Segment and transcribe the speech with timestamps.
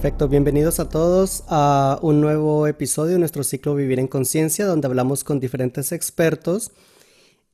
[0.00, 4.86] Perfecto, bienvenidos a todos a un nuevo episodio de nuestro ciclo Vivir en Conciencia, donde
[4.86, 6.72] hablamos con diferentes expertos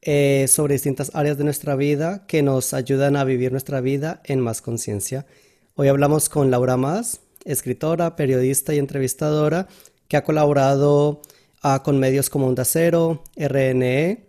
[0.00, 4.38] eh, sobre distintas áreas de nuestra vida que nos ayudan a vivir nuestra vida en
[4.38, 5.27] más conciencia.
[5.74, 9.66] Hoy hablamos con Laura Más, escritora, periodista y entrevistadora,
[10.06, 11.23] que ha colaborado
[11.62, 14.24] ah, con medios como Onda Cero, RNE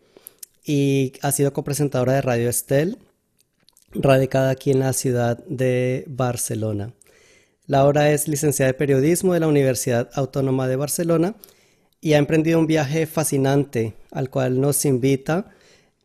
[0.65, 2.97] y ha sido copresentadora de Radio Estel,
[3.91, 6.96] radicada aquí en la ciudad de Barcelona.
[7.69, 11.35] Laura es licenciada de periodismo de la Universidad Autónoma de Barcelona
[11.99, 15.47] y ha emprendido un viaje fascinante al cual nos invita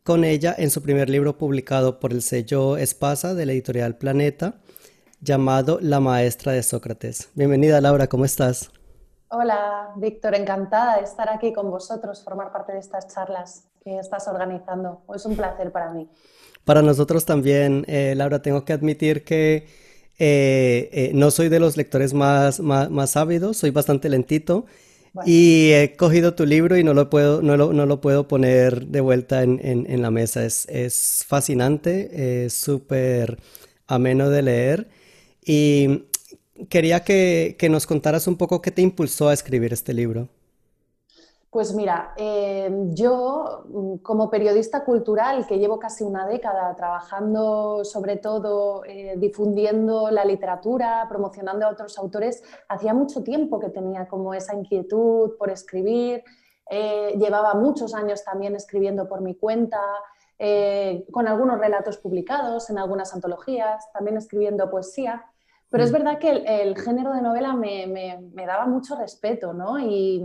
[0.03, 4.55] con ella en su primer libro publicado por el sello Espasa de la editorial Planeta,
[5.21, 7.31] llamado La Maestra de Sócrates.
[7.37, 8.73] Bienvenida Laura, ¿cómo estás?
[9.29, 14.27] Hola Víctor, encantada de estar aquí con vosotros, formar parte de estas charlas que estás
[14.27, 15.03] organizando.
[15.15, 16.11] Es un placer para mí.
[16.65, 19.82] Para nosotros también, eh, Laura, tengo que admitir que
[20.25, 24.67] eh, eh, no soy de los lectores más, más, ávidos, soy bastante lentito.
[25.27, 28.87] Y he cogido tu libro y no lo puedo, no lo, no lo puedo poner
[28.87, 30.45] de vuelta en, en, la mesa.
[30.45, 33.39] Es, es fascinante, es súper
[33.89, 34.89] ameno de leer.
[35.45, 36.05] Y
[36.69, 40.29] quería que, que nos contaras un poco qué te impulsó a escribir este libro.
[41.53, 48.17] Pues mira, em, yo mm, como periodista cultural que llevo casi una década trabajando sobre
[48.17, 54.33] todo eh, difundiendo la literatura, promocionando a otros autores, hacía mucho tiempo que tenía como
[54.33, 56.25] esa inquietud por escribir,
[56.71, 59.83] eh, llevaba muchos años también escribiendo por mi cuenta,
[60.39, 65.27] eh, con algunos relatos publicados en algunas antologías, también escribiendo poesía.
[65.69, 65.93] Pero es mm.
[65.93, 69.79] verdad que el, género de novela me, me, daba mucho respeto, ¿no?
[69.79, 70.25] Y,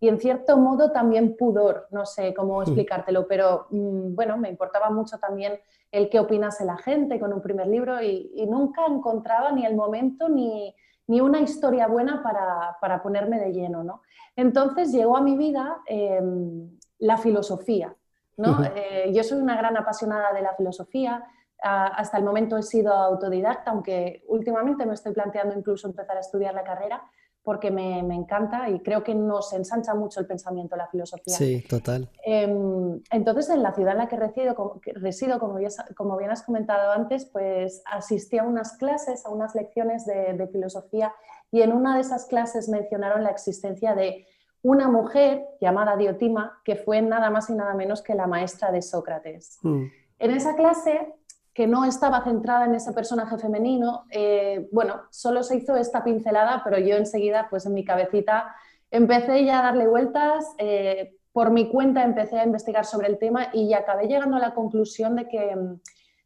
[0.00, 2.62] y en cierto modo también pudor, no sé cómo hmm.
[2.62, 5.58] explicártelo, pero mm, bueno, me importaba mucho también
[5.90, 10.28] el qué opinase la gente con un primer libro y, nunca encontraba ni el momento
[10.28, 10.74] ni,
[11.06, 13.84] ni una historia buena para, para, ponerme de lleno.
[13.84, 14.02] ¿no?
[14.34, 17.94] Entonces llegó a mi vida em, la filosofía.
[18.36, 18.58] ¿no?
[18.74, 21.24] Eh, yo soy una gran apasionada de la filosofía,
[21.62, 26.52] hasta el momento he sido autodidacta, aunque últimamente me estoy planteando incluso empezar a estudiar
[26.54, 27.02] la carrera,
[27.44, 31.36] porque me, encanta y creo que nos ensancha mucho el pensamiento, la filosofía.
[31.36, 32.08] Sí, total.
[32.24, 36.90] Em, entonces, en la ciudad en la que resido, como, resido, como, bien, has comentado
[36.90, 41.12] antes, pues asistí a unas clases, a unas lecciones de, filosofía
[41.50, 44.26] y en una de esas clases mencionaron la existencia de
[44.62, 48.82] una mujer llamada Diotima, que fue nada más y nada menos que la maestra de
[48.82, 49.58] Sócrates.
[49.62, 49.84] Mm.
[50.18, 51.14] En esa clase
[51.54, 56.62] que no estaba centrada en ese personaje femenino, eh, bueno, solo se hizo esta pincelada,
[56.64, 58.52] pero yo enseguida, pues en mi cabecita,
[58.90, 63.48] empecé ya a darle vueltas, eh, por mi cuenta empecé a investigar sobre el tema
[63.52, 65.56] y acabé llegando a la conclusión de que,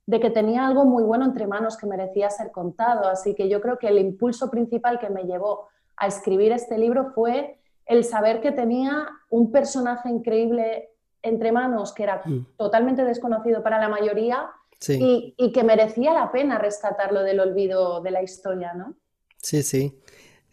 [0.07, 3.09] de que tenía algo muy bueno entre manos que merecía ser contado.
[3.09, 7.13] Así que yo creo que el impulso principal que me llevó a escribir este libro
[7.15, 10.91] fue el saber que tenía un personaje increíble
[11.23, 12.47] entre manos que era mm.
[12.57, 14.51] totalmente desconocido para la mayoría
[14.87, 18.95] y, que merecía la pena rescatarlo del olvido de la historia, ¿no?
[19.43, 19.99] Sí, sí.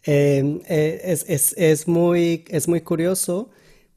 [0.02, 3.50] Em, eh, es, muy, es muy curioso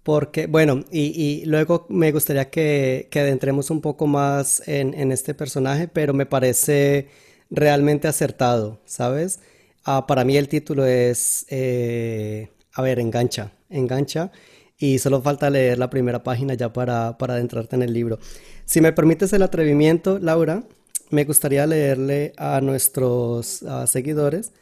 [0.03, 5.88] porque, bueno, y, luego me gustaría que, que, adentremos un poco más en, este personaje,
[5.88, 7.09] pero me parece
[7.50, 9.39] realmente acertado, ¿sabes?
[9.84, 14.31] Ah, para mí el título es, eh, a ver, engancha, engancha
[14.79, 18.17] y solo falta leer la primera página ya para, para adentrarte en el libro.
[18.66, 20.63] Si me permites el atrevimiento, Laura,
[21.09, 24.53] me gustaría leerle a nuestros seguidores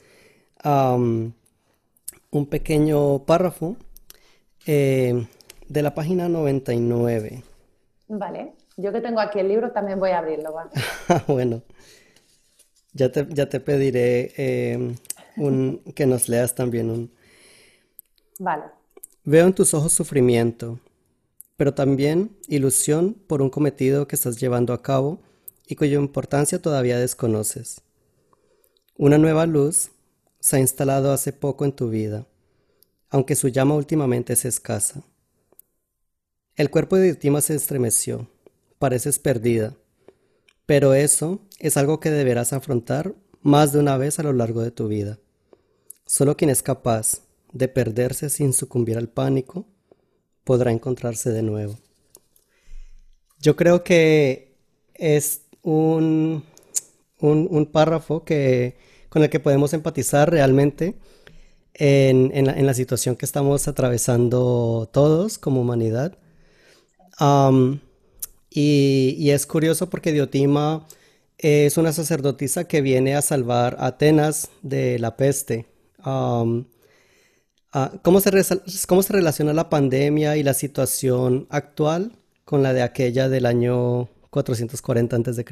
[0.64, 3.78] un pequeño párrafo
[4.66, 5.28] eh,
[5.68, 7.44] de la página 99.
[8.10, 10.56] Vale, yo que tengo aquí el libro también voy a abrirlo.
[11.28, 11.62] bueno,
[12.94, 14.96] ya te, ya te pediré em,
[15.38, 17.12] un, que nos leas también un...
[18.40, 18.77] Vale.
[19.30, 20.80] Veo en tus ojos sufrimiento,
[21.58, 25.20] pero también ilusión por un cometido que estás llevando a cabo
[25.68, 27.82] y cuya importancia todavía desconoces.
[28.96, 29.90] Una nueva luz
[30.40, 32.26] se ha instalado hace poco en tu vida,
[33.10, 35.04] aunque su llama últimamente es escasa.
[36.56, 38.30] El cuerpo de Ditima se estremeció,
[38.80, 39.76] pareces perdida,
[40.66, 44.72] pero eso es algo que deberás afrontar más de una vez a lo largo de
[44.72, 45.20] tu vida.
[46.06, 47.27] Solo quien es capaz
[47.58, 49.66] de perderse sin sucumbir al pánico,
[50.44, 51.78] podrá encontrarse de nuevo.
[53.40, 54.56] Yo creo que
[54.96, 56.44] es un,
[57.20, 58.78] un, párrafo que,
[59.10, 60.96] con el que podemos empatizar realmente
[61.74, 66.18] en, en, la, situación que estamos atravesando todos como humanidad.
[68.50, 70.88] y, y, es curioso porque Diotima
[71.38, 75.68] es una sacerdotisa que viene a salvar a Atenas de la peste.
[77.74, 78.32] Ah, ¿cómo, se
[78.88, 82.12] ¿Cómo se relaciona la pandemia y la situación actual
[82.46, 85.46] con la de aquella del año 440 a.C.?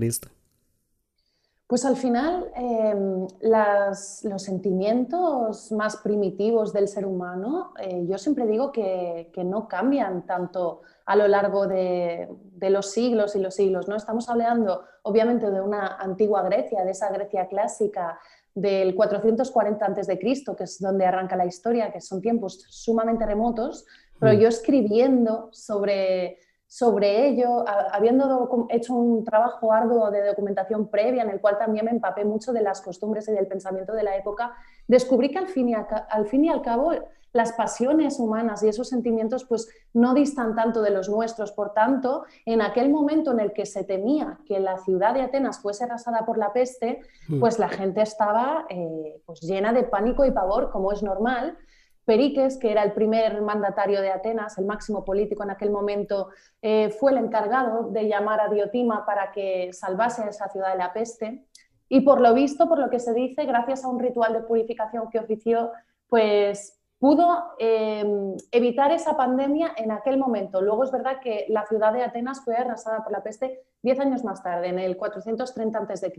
[1.68, 8.72] Pues al final em, los sentimientos más primitivos del ser humano, eh, yo siempre digo
[8.72, 12.30] que, no cambian tanto a lo largo de,
[12.70, 13.88] los siglos y los siglos.
[13.88, 13.96] ¿no?
[13.96, 18.20] Estamos hablando obviamente de una antigua Grecia, de esa Grecia clásica
[18.56, 20.18] del 440 a.C.,
[20.58, 23.86] que es donde arranca la historia, que son tiempos sumamente remotos,
[24.18, 24.40] pero mm.
[24.40, 26.40] yo escribiendo sobre
[26.76, 27.64] sobre ello,
[27.94, 32.52] habiendo hecho un trabajo arduo de documentación previa en el cual también me empapé mucho
[32.52, 34.52] de las costumbres y del pensamiento de la época,
[34.86, 36.92] descubrí que al fin y, al, fin y al cabo
[37.32, 41.54] las pasiones humanas y esos sentimientos pues no distan tanto de los nuestros.
[41.54, 45.60] Por tanto, en aquel momento en el que se temía que la ciudad de Atenas
[45.60, 47.00] fuese arrasada por la peste,
[47.30, 47.40] hmm.
[47.40, 51.58] pues la gente estaba eh, pues llena de pánico y pavor, como es normal,
[52.06, 56.30] Pericles, que era el primer mandatario de Atenas, el máximo político en aquel momento,
[56.62, 60.78] eh, fue el encargado de llamar a Diotima para que salvase a esa ciudad de
[60.78, 61.46] la peste.
[61.90, 65.10] Y por lo visto, por lo que se dice, gracias a un ritual de purificación
[65.10, 65.72] que ofició,
[66.08, 70.62] pues pudo em, evitar esa pandemia en aquel momento.
[70.62, 74.24] Luego es verdad que la ciudad de Atenas fue arrasada por la peste diez años
[74.24, 76.14] más tarde, en el 430 a.C.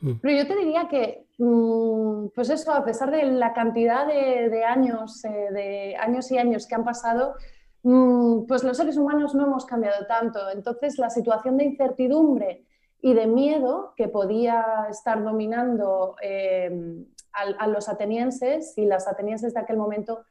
[0.00, 0.12] Mm.
[0.20, 5.24] Pero yo te diría que, mm, pues eso, a pesar de la cantidad de, años,
[5.24, 7.34] eh, de años y años que han pasado,
[7.82, 10.50] mm, pues los seres humanos no hemos cambiado tanto.
[10.50, 12.64] Entonces, la situación de incertidumbre
[13.00, 19.60] y de miedo que podía estar dominando eh, a, los atenienses y las atenienses de
[19.60, 20.24] aquel momento,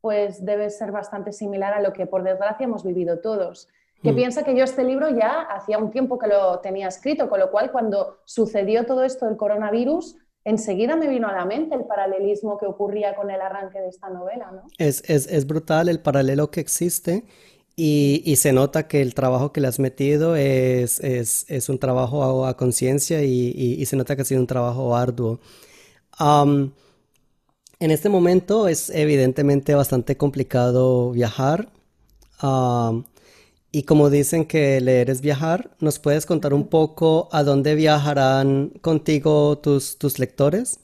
[0.00, 3.68] pues debe ser bastante similar a lo que por desgracia hemos vivido todos.
[4.04, 4.16] Que mm.
[4.16, 7.50] piensa que yo este libro ya hacía un tiempo que lo tenía escrito, con lo
[7.50, 12.56] cual cuando sucedió todo esto del coronavirus, enseguida me vino a la mente el paralelismo
[12.56, 14.52] que ocurría con el arranque de esta novela.
[14.52, 14.62] ¿no?
[14.78, 17.24] Es, es, es brutal el paralelo que existe
[17.74, 21.80] y, y, se nota que el trabajo que le has metido es, es, es un
[21.80, 25.40] trabajo a, conciencia y, y, se nota que ha sido un trabajo arduo
[27.80, 31.68] en este momento es evidentemente bastante complicado viajar.
[33.74, 38.68] Y como dicen que leer es viajar, ¿nos puedes contar un poco a dónde viajarán
[38.80, 40.78] contigo tus, tus lectores?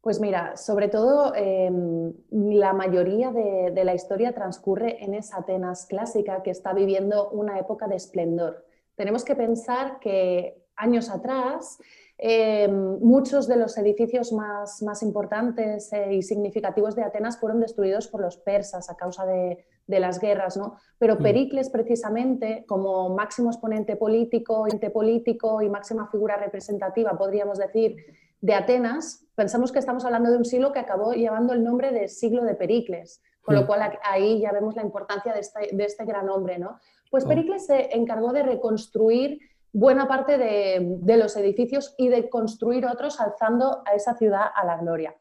[0.00, 5.86] Pues mira, sobre todo em, la mayoría de, de, la historia transcurre en esa Atenas
[5.86, 8.66] clásica que está viviendo una época de esplendor.
[8.96, 11.78] Tenemos que pensar que años atrás
[12.18, 18.08] eh, muchos de los edificios más, más importantes eh, y significativos de Atenas fueron destruidos
[18.08, 20.76] por los persas a causa de, de las guerras, ¿no?
[20.98, 21.22] Pero mm.
[21.22, 27.96] Pericles, precisamente, como máximo exponente político, ente político y máxima figura representativa, podríamos decir,
[28.40, 32.08] de Atenas, pensamos que estamos hablando de un siglo que acabó llevando el nombre de
[32.08, 33.66] siglo de Pericles, con lo mm.
[33.66, 36.78] cual ahí ya vemos la importancia de este, de este gran hombre, ¿no?
[37.10, 37.28] Pues oh.
[37.28, 39.38] Pericles se encargó de reconstruir
[39.74, 44.76] buena parte de, los edificios y de construir otros alzando a esa ciudad a la
[44.78, 45.14] gloria.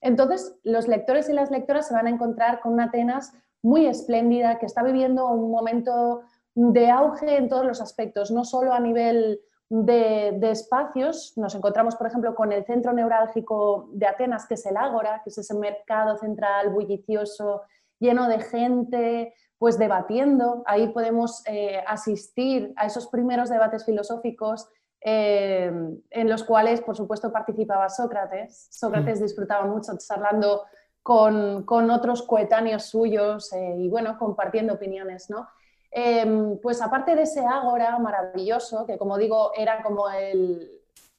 [0.00, 3.32] Entonces, los lectores y las lectoras se van a encontrar con Atenas
[3.66, 6.22] muy espléndida, que está viviendo un momento
[6.54, 11.32] de auge en todos los aspectos, no solo a nivel de, espacios.
[11.36, 15.30] Nos encontramos, por ejemplo, con el centro neurálgico de Atenas, que es el Ágora, que
[15.30, 17.62] es ese mercado central bullicioso,
[17.98, 20.62] lleno de gente, pues debatiendo.
[20.64, 24.68] Ahí podemos eh, asistir a esos primeros debates filosóficos
[25.00, 25.72] eh,
[26.10, 28.68] en los cuales, por supuesto, participaba Sócrates.
[28.70, 29.24] Sócrates mm.
[29.24, 30.62] disfrutaba mucho charlando
[31.06, 35.46] con, otros coetáneos suyos eh, y, bueno, compartiendo opiniones, ¿no?
[35.88, 40.68] Em, pues aparte de ese ágora maravilloso, que como digo, era como el,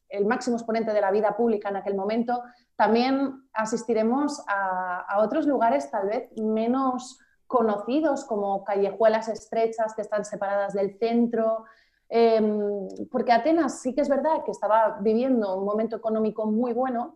[0.09, 2.43] el, máximo exponente de la vida pública en aquel momento,
[2.75, 7.17] también asistiremos a, a otros lugares tal vez menos
[7.47, 11.63] conocidos como callejuelas estrechas que están separadas del centro,
[12.09, 17.15] em, porque Atenas sí que es verdad que estaba viviendo un momento económico muy bueno,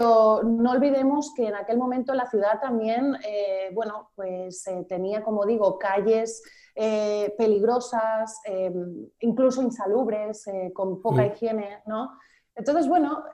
[0.00, 5.22] pero no olvidemos que en aquel momento la ciudad también, eh, bueno, pues eh, tenía,
[5.22, 6.42] como digo, calles
[6.74, 11.26] eh, peligrosas, em, incluso insalubres, con poca mm.
[11.26, 12.12] higiene, ¿no?
[12.54, 13.24] Entonces, bueno,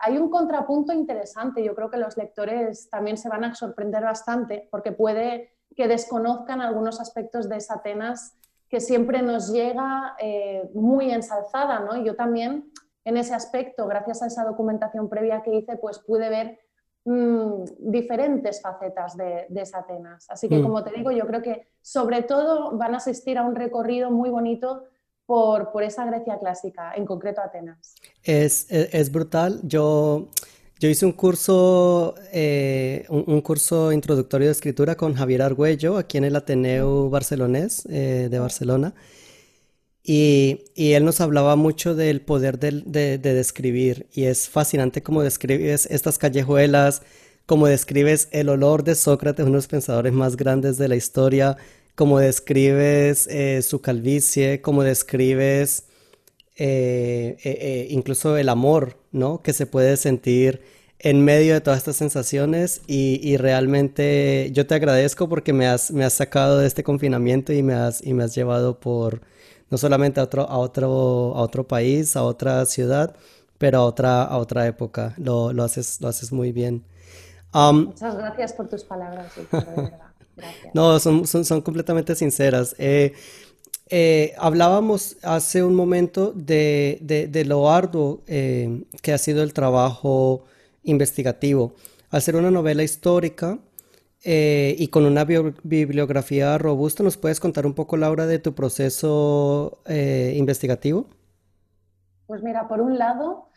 [0.00, 1.62] hay un contrapunto interesante.
[1.62, 6.60] Yo creo que los lectores también se van a sorprender bastante porque puede que desconozcan
[6.60, 8.36] algunos aspectos de esa Atenas
[8.68, 10.16] que siempre nos llega
[10.74, 12.02] muy ensalzada, ¿no?
[12.02, 12.72] yo también
[13.04, 16.58] en ese aspecto, gracias a esa documentación previa que hice, pues pude ver
[17.04, 20.26] mm, diferentes facetas de, esa Atenas.
[20.28, 20.62] Así que, mm.
[20.62, 24.30] como te digo, yo creo que sobre todo van a asistir a un recorrido muy
[24.30, 24.84] bonito
[25.24, 27.94] por, por esa Grecia clásica, en concreto Atenas.
[28.22, 29.60] Es, es, brutal.
[29.62, 30.28] Yo,
[30.80, 36.24] yo hice un curso, eh, un, curso introductorio de escritura con Javier Argüello aquí en
[36.24, 38.92] el Ateneo Barcelonés eh, de Barcelona.
[40.02, 44.06] Y, y, él nos hablaba mucho del poder de, de, de describir.
[44.12, 47.02] Y es fascinante cómo describes estas callejuelas,
[47.46, 51.56] cómo describes el olor de Sócrates, uno de los pensadores más grandes de la historia,
[51.94, 55.84] cómo describes eh, su calvicie, cómo describes
[56.56, 59.42] eh, eh, incluso el amor, ¿no?
[59.42, 60.62] Que se puede sentir
[60.98, 66.04] en medio de todas estas sensaciones y, realmente yo te agradezco porque me has, me
[66.04, 69.22] has sacado de este confinamiento y me has, y me has llevado por
[69.70, 70.88] no solamente a otro, a otro,
[71.34, 73.14] a otro país, a otra ciudad,
[73.58, 75.14] pero a otra, a otra época.
[75.16, 76.84] Lo, lo haces, lo haces muy bien.
[77.52, 80.00] Muchas gracias por tus palabras, de verdad.
[80.72, 82.74] No, son, son, completamente sinceras.
[82.78, 83.12] Eh,
[83.90, 90.44] eh, hablábamos hace un momento de, lo arduo eh, que ha sido el trabajo
[90.84, 91.74] investigativo.
[92.10, 93.58] Al ser una novela histórica
[94.22, 101.06] y con una bibliografía robusta, ¿nos puedes contar un poco, Laura, de tu proceso investigativo?
[102.26, 103.48] Pues mira, por un lado,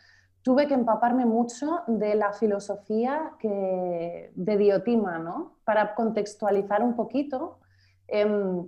[0.43, 5.57] tuve que empaparme mucho de la filosofía de Diotima, ¿no?
[5.63, 7.59] Para contextualizar un poquito,
[8.07, 8.67] em,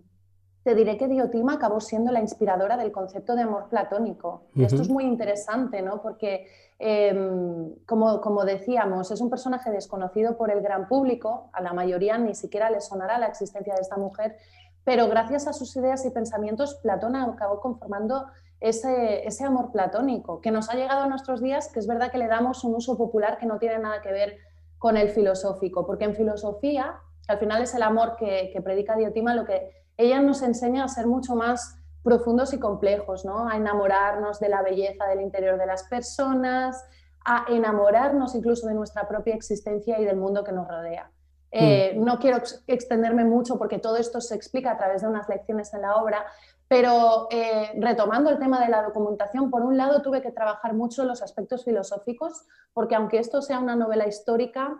[0.65, 4.45] te diré que Diotima acabó siendo la inspiradora del concepto de amor platónico.
[4.55, 6.01] Esto es muy interesante, ¿no?
[6.01, 6.47] Porque,
[6.79, 12.17] em, como, como decíamos, es un personaje desconocido por el gran público, a la mayoría
[12.17, 14.37] ni siquiera le sonará la existencia de esta mujer,
[14.83, 18.25] pero gracias a sus ideas y pensamientos, Platón acabó conformando
[18.59, 22.25] ese, amor platónico que nos ha llegado a nuestros días, que es verdad que le
[22.25, 24.39] damos un uso popular que no tiene nada que ver
[24.79, 26.95] con el filosófico, porque en filosofía,
[27.27, 31.07] al final es el amor que, predica Diotima, lo que ella nos enseña a ser
[31.07, 33.49] mucho más profundos y complejos, ¿no?
[33.49, 36.85] a enamorarnos de la belleza del interior de las personas,
[37.25, 41.11] a enamorarnos incluso de nuestra propia existencia y del mundo que nos rodea.
[41.49, 42.03] Eh, mm.
[42.03, 42.37] No quiero
[42.67, 46.25] extenderme mucho porque todo esto se explica a través de unas lecciones en la obra,
[46.67, 51.05] pero eh, retomando el tema de la documentación, por un lado tuve que trabajar mucho
[51.05, 54.77] los aspectos filosóficos, porque aunque esto sea una novela histórica,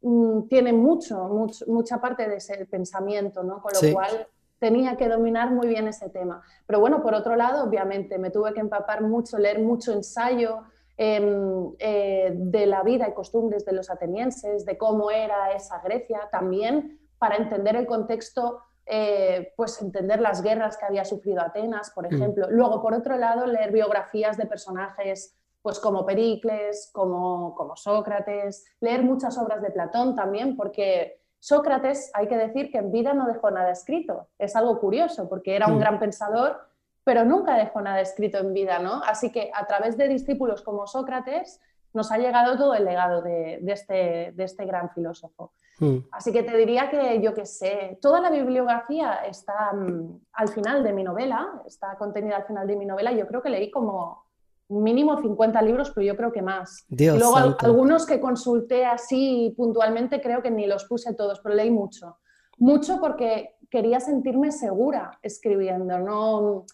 [0.00, 1.28] mm, tiene mucho,
[1.66, 3.60] mucha parte de ese pensamiento, ¿no?
[3.60, 4.28] Con lo cual
[4.64, 6.42] tenía que dominar muy bien ese tema.
[6.66, 10.62] Pero bueno, por otro lado, obviamente, me tuve que empapar mucho, leer mucho ensayo
[10.96, 16.30] em, eh, de la vida y costumbres de los atenienses, de cómo era esa Grecia,
[16.32, 22.04] también para entender el contexto eh, pues entender las guerras que había sufrido Atenas, por
[22.04, 22.14] mm.
[22.14, 22.46] ejemplo.
[22.50, 29.02] Luego, por otro lado, leer biografías de personajes pues como Pericles, como, como Sócrates, leer
[29.02, 33.50] muchas obras de Platón también, porque Sócrates, hay que decir que en vida no dejó
[33.50, 34.28] nada escrito.
[34.38, 35.78] Es algo curioso, porque era un mm.
[35.78, 36.58] gran pensador,
[37.04, 39.02] pero nunca dejó nada escrito en vida, ¿no?
[39.04, 41.60] Así que a través de discípulos como Sócrates
[41.92, 45.52] nos ha llegado todo el legado de, este, de este gran filósofo.
[45.78, 45.98] Hmm.
[46.12, 50.82] Así que te diría que yo qué sé, toda la bibliografía está mm, al final
[50.82, 53.12] de mi novela, está contenida al final de mi novela.
[53.12, 54.23] Yo creo que leí como
[54.68, 56.84] mínimo 50 libros, pero yo creo que más.
[56.88, 61.70] y luego algunos que consulté así puntualmente, creo que ni los puse todos, pero leí
[61.70, 62.18] mucho.
[62.58, 66.64] Mucho porque quería sentirme segura escribiendo, no,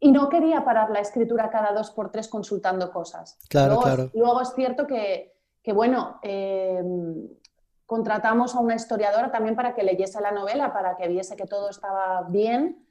[0.00, 3.38] y no quería parar la escritura cada dos por tres consultando cosas.
[3.48, 4.10] Claro, luego, claro.
[4.14, 6.82] Luego es cierto que, que bueno, eh,
[7.86, 11.70] contratamos a una historiadora también para que leyese la novela, para que viese que todo
[11.70, 12.85] estaba bien.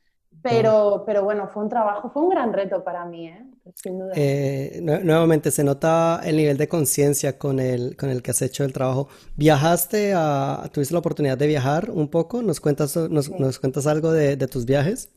[0.49, 3.45] Pero, pero bueno, fue un trabajo, fue un gran reto para mí, ¿eh?
[3.75, 4.11] sin duda.
[4.15, 8.63] Eh, nuevamente, se nota el nivel de conciencia con el, con el que has hecho
[8.63, 9.07] el trabajo.
[9.35, 12.41] ¿Viajaste a, tuviste la oportunidad de viajar un poco?
[12.41, 15.11] ¿Nos cuentas, nos, nos cuentas algo de, de tus viajes?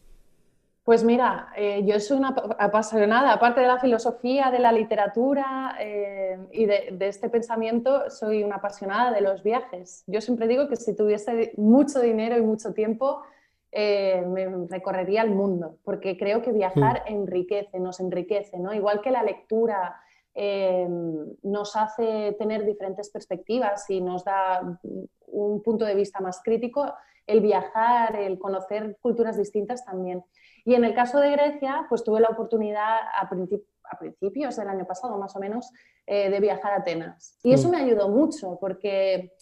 [0.89, 6.39] Pues mira, eh, yo soy una apasionada, aparte de la filosofía, de la literatura eh,
[6.51, 10.03] y de, este pensamiento, soy una apasionada de los viajes.
[10.07, 13.21] Yo siempre digo que si tuviese mucho dinero y mucho tiempo,
[13.73, 17.13] eh, me recorrería el mundo, porque creo que viajar mm.
[17.13, 18.75] enriquece, nos enriquece, ¿no?
[18.75, 20.01] Igual que la lectura
[21.43, 24.79] nos hace tener diferentes perspectivas y nos da
[25.27, 26.95] un punto de vista más crítico,
[27.27, 30.25] el viajar, el conocer culturas distintas también.
[30.65, 33.29] Y en el caso de Grecia, pues tuve la oportunidad a,
[33.99, 35.71] principios del año pasado, más o menos,
[36.07, 37.39] eh, de viajar a Atenas.
[37.43, 37.71] Y eso mm.
[37.71, 39.33] me ayudó mucho porque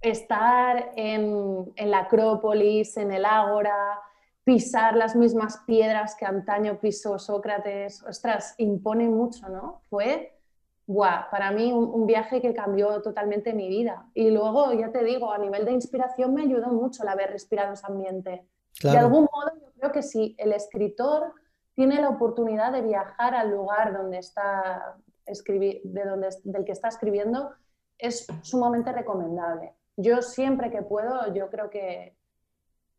[0.00, 4.00] estar en, la Acrópolis, en el Ágora,
[4.44, 9.82] pisar las mismas piedras que antaño pisó Sócrates, ostras, impone mucho, ¿no?
[9.90, 10.38] Fue,
[10.86, 14.06] guau, para mí un, viaje que cambió totalmente mi vida.
[14.14, 17.72] Y luego, ya te digo, a nivel de inspiración me ayudó mucho el haber respirado
[17.72, 18.46] ese ambiente.
[18.82, 21.32] De algún modo, yo creo que si el escritor
[21.74, 27.50] tiene la oportunidad de viajar al lugar donde está de donde, del que está escribiendo,
[27.98, 29.74] es sumamente recomendable.
[29.96, 32.14] Yo siempre que puedo, yo creo que,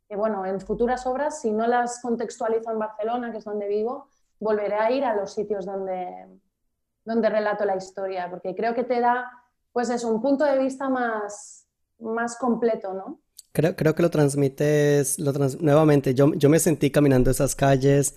[0.10, 4.76] bueno, en futuras obras, si no las contextualizo en Barcelona, que es donde vivo, volveré
[4.76, 6.28] a ir a los sitios donde,
[7.06, 9.30] donde relato la historia, porque creo que te da,
[9.72, 11.68] pues es un punto de vista más,
[12.00, 13.20] más completo, ¿no?
[13.52, 18.16] Creo, creo que lo transmites, lo nuevamente, yo, yo me sentí caminando esas calles,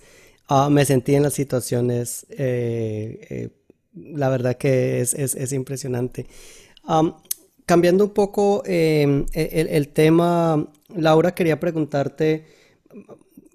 [0.49, 3.49] ah, me sentí en las situaciones, eh, eh,
[3.93, 6.27] la verdad que es, es, es impresionante
[7.71, 12.43] cambiando un poco em, e, el, tema, Laura, quería preguntarte,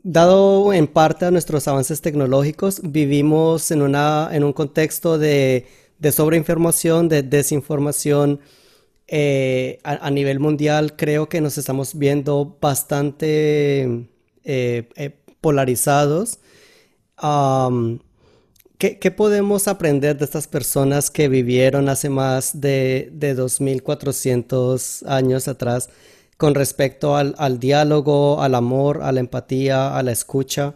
[0.02, 5.66] dado en parte a nuestros avances tecnológicos, vivimos en, una, en un contexto de,
[5.99, 8.40] de sobreinformación, de desinformación.
[9.06, 14.08] Eh, a, nivel mundial creo que nos estamos viendo bastante
[14.44, 15.11] eh, eh,
[15.42, 16.40] polarizados.
[18.78, 25.88] ¿Qué, podemos aprender de estas personas que vivieron hace más de, de 2400 años atrás
[26.37, 30.75] con respecto al, diálogo, al amor, a la empatía, a la escucha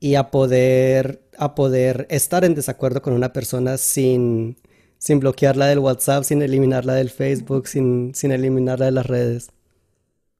[0.00, 4.56] y a poder, a poder estar en desacuerdo con una persona sin,
[4.98, 9.52] sin bloquearla del WhatsApp, sin eliminarla del Facebook, sin, sin eliminarla de las redes?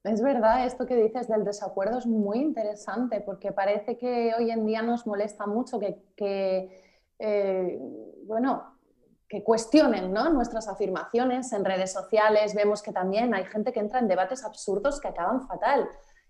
[0.03, 4.65] Es verdad, esto que dices del desacuerdo es muy interesante porque parece que hoy en
[4.65, 6.88] día nos molesta mucho que, que
[7.19, 7.77] eh,
[8.25, 8.77] bueno,
[9.27, 12.55] que cuestionen nuestras afirmaciones en redes sociales.
[12.55, 15.87] Vemos que también hay gente que entra en debates absurdos que acaban fatal.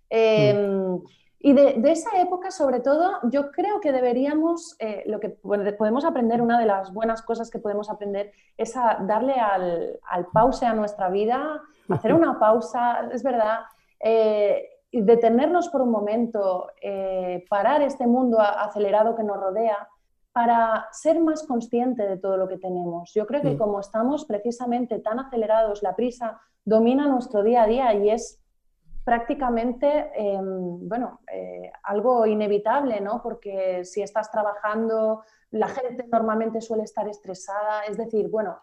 [0.09, 0.99] Em,
[1.39, 6.41] y de, esa época, sobre todo, yo creo que deberíamos, eh, lo que podemos aprender,
[6.41, 10.73] una de las buenas cosas que podemos aprender es a darle al, al pause a
[10.73, 13.59] nuestra vida, hacer una pausa, es verdad,
[14.01, 16.67] eh, detenernos por un momento,
[17.47, 19.87] parar este mundo acelerado que nos rodea
[20.31, 23.11] para ser más consciente de todo lo que tenemos.
[23.13, 23.57] Yo creo que mm.
[23.57, 28.39] como estamos precisamente tan acelerados, la prisa domina nuestro día a día y es
[29.03, 33.23] prácticamente, em, bueno, eh, algo inevitable, ¿no?
[33.23, 38.59] Porque si estás trabajando, la gente normalmente suele estar estresada, es decir, bueno,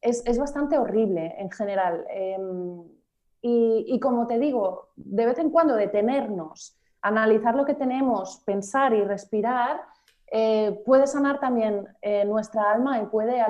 [0.00, 2.04] es, bastante horrible en general.
[2.10, 2.82] Em,
[3.40, 8.94] y, y como te digo, de vez en cuando detenernos, analizar lo que tenemos, pensar
[8.94, 9.80] y respirar,
[10.30, 13.44] eh, puede sanar también eh, nuestra alma y puede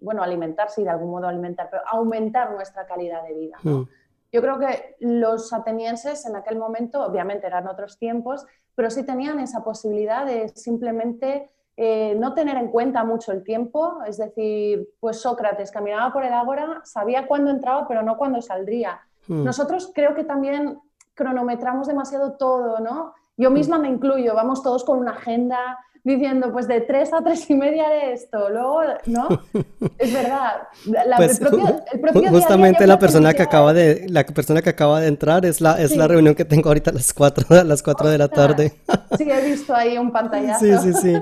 [0.00, 3.56] bueno, alimentarse y de algún modo alimentar, pero aumentar nuestra calidad de vida.
[3.62, 3.84] Hmm.
[4.32, 9.38] Yo creo que los atenienses en aquel momento, obviamente eran otros tiempos, pero sí tenían
[9.38, 15.20] esa posibilidad de simplemente eh, no tener en cuenta mucho el tiempo, es decir, pues
[15.20, 19.00] Sócrates caminaba por el ágora, sabía cuándo entraba, pero no cuándo saldría.
[19.26, 19.44] Hmm.
[19.44, 20.78] Nosotros creo que también
[21.14, 23.14] cronometramos demasiado todo, ¿no?
[23.36, 25.58] Yo misma me incluyo, vamos todos con una agenda
[26.04, 29.28] diciendo, pues de tres a tres y media de esto, luego, ¿no?
[29.98, 30.68] Es verdad.
[31.16, 31.40] Pues,
[32.30, 35.96] justamente la persona que acaba de la persona que acaba de entrar es la es
[35.96, 38.74] la reunión que tengo ahorita a las cuatro a las cuatro de la tarde.
[39.16, 40.64] Sí, he visto ahí un pantallazo.
[40.64, 41.14] Sí, sí, sí.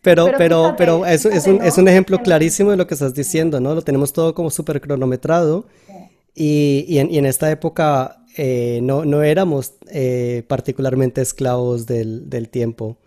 [0.00, 3.60] Pero, pero, pero, eso es, un, es un ejemplo clarísimo de lo que estás diciendo,
[3.60, 3.74] ¿no?
[3.74, 5.66] Lo tenemos todo como súper cronometrado.
[6.34, 12.28] Y, y, en, y, en, esta época eh, no, no, éramos eh, particularmente esclavos del,
[12.30, 12.98] del tiempo,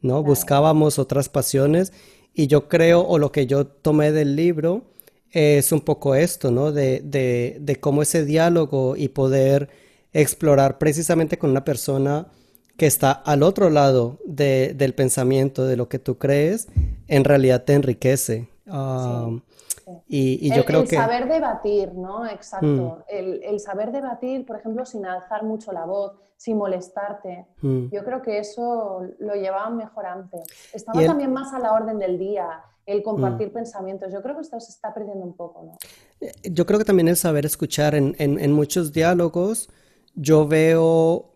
[0.00, 0.22] ¿no?
[0.22, 1.92] Buscábamos otras pasiones
[2.34, 4.84] y yo creo, o lo que yo tomé del libro,
[5.30, 6.72] es un poco esto, ¿no?
[6.72, 9.68] De, de, de cómo ese diálogo y poder
[10.12, 12.28] explorar precisamente con una persona
[12.76, 16.68] que está al otro lado de, del pensamiento, de lo que tú crees,
[17.08, 18.48] en realidad te enriquece.
[19.98, 20.96] Ah, y, yo el, creo que...
[20.96, 22.26] El saber debatir, ¿no?
[22.26, 23.04] Exacto.
[23.08, 23.42] Mm.
[23.42, 27.46] El, saber debatir, por ejemplo, sin alzar mucho la voz, sin molestarte.
[27.60, 27.88] Mm.
[27.90, 30.42] Yo creo que eso lo llevaban mejor antes.
[30.72, 33.52] Estaba también más a la orden del día, el compartir mm.
[33.52, 34.12] pensamientos.
[34.12, 35.78] Yo creo que esto se está perdiendo un poco, ¿no?
[36.20, 39.70] Eh, yo creo que también el saber escuchar en, en, muchos diálogos,
[40.14, 41.32] yo veo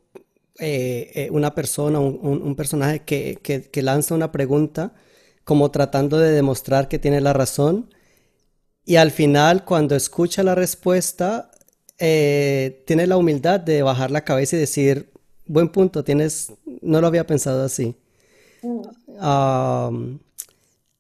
[0.59, 4.93] eh, eh, una persona, un, un personaje que, que, que lanza una pregunta
[5.45, 7.91] como tratando de demostrar que tiene la razón
[8.85, 11.51] y al final, cuando escucha la respuesta,
[11.99, 15.11] eh, tiene la humildad de bajar la cabeza y decir,
[15.47, 17.97] buen punto, tienes, no lo había pensado así.
[18.63, 20.17] Mm.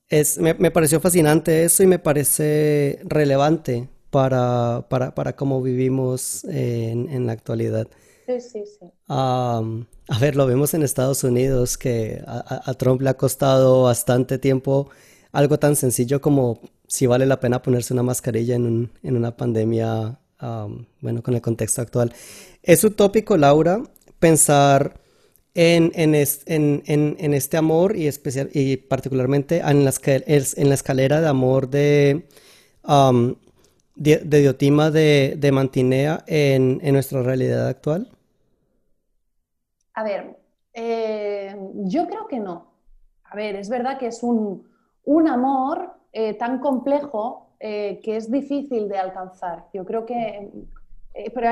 [0.09, 7.27] es, me, pareció fascinante eso y me parece relevante para, para, para cómo vivimos en,
[7.27, 7.89] la actualidad.
[8.27, 8.87] Sí, sí, sí.
[9.09, 9.63] a
[10.21, 14.89] ver, lo vemos en Estados Unidos, que a, Trump le ha costado bastante tiempo
[15.33, 16.61] algo tan sencillo como
[16.95, 20.21] si vale la pena ponerse una mascarilla en, una pandemia,
[21.01, 22.13] bueno, con el contexto actual.
[22.63, 23.83] Es utópico, Laura,
[24.21, 25.01] pensar
[25.55, 31.69] en, en, este amor y, especial, y particularmente en la, en la escalera de amor
[31.69, 32.29] de,
[33.97, 38.09] de, Diotima de, de Mantinea en, nuestra realidad actual?
[39.95, 40.37] A ver,
[40.73, 42.73] eh, yo creo que no.
[43.25, 44.65] A ver, es verdad que es un,
[45.29, 49.67] amor eh, tan complejo eh, que es difícil de alcanzar.
[49.73, 50.51] Yo creo que
[51.15, 51.49] eh, pero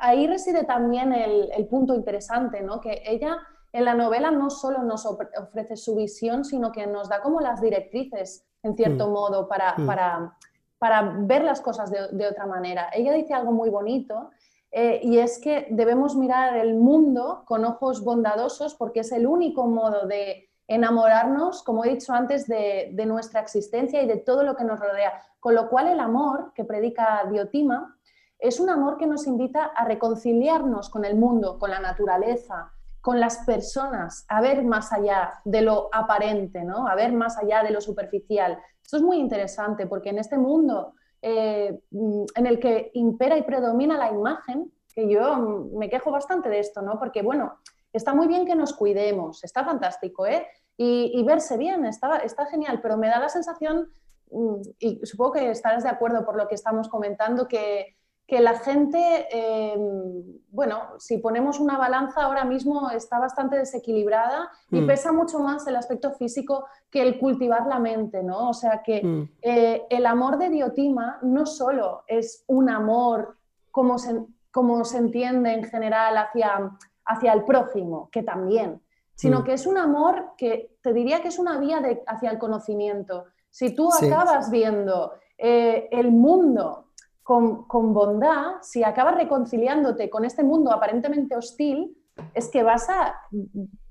[0.00, 2.80] ahí, reside también el, punto interesante, ¿no?
[2.80, 3.38] Que ella
[3.72, 7.60] en la novela no solo nos ofrece su visión, sino que nos da como las
[7.60, 9.12] directrices, en cierto mm.
[9.12, 9.86] modo, para, mm.
[9.86, 10.36] para,
[10.78, 12.90] para, ver las cosas de, otra manera.
[12.92, 14.30] Ella dice algo muy bonito
[14.72, 19.68] eh, y es que debemos mirar el mundo con ojos bondadosos porque es el único
[19.68, 24.64] modo de enamorarnos, como he dicho antes, de, nuestra existencia y de todo lo que
[24.64, 25.12] nos rodea.
[25.40, 27.96] Con lo cual el amor que predica Diotima
[28.38, 33.20] es un amor que nos invita a reconciliarnos con el mundo, con la naturaleza, con
[33.20, 36.88] las personas, a ver más allá de lo aparente, ¿no?
[36.88, 38.58] a ver más allá de lo superficial.
[38.82, 43.96] Esto es muy interesante porque en este mundo eh, en el que impera y predomina
[43.96, 45.36] la imagen, que yo
[45.72, 46.98] me quejo bastante de esto, ¿no?
[46.98, 47.58] porque bueno,
[47.96, 50.46] está muy bien que nos cuidemos, está fantástico, ¿eh?
[50.78, 53.88] Y, verse bien, está, está genial, pero me da la sensación,
[54.30, 58.58] mm, y supongo que estarás de acuerdo por lo que estamos comentando, que que la
[58.58, 64.86] gente, em, bueno, si ponemos una balanza ahora mismo está bastante desequilibrada y mm.
[64.86, 68.48] pesa mucho más el aspecto físico que el cultivar la mente, ¿no?
[68.48, 69.30] O sea que mm.
[69.42, 73.36] eh, el amor de Diotima no solo es un amor
[73.70, 76.72] como se, como se entiende en general hacia,
[77.06, 78.82] hacia el prójimo, que también,
[79.14, 79.44] sino mm.
[79.44, 83.26] que es un amor que te diría que es una vía de, hacia el conocimiento.
[83.50, 86.90] Si tú acabas viendo eh, el mundo
[87.22, 91.96] con, bondad, si acabas reconciliándote con este mundo aparentemente hostil,
[92.34, 93.14] es que vas a,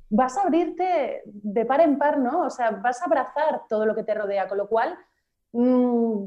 [0.10, 2.45] vas a abrirte de par en par, ¿no?
[2.45, 4.97] O sea, vas a abrazar todo lo que te rodea, con lo cual
[5.51, 6.25] mm,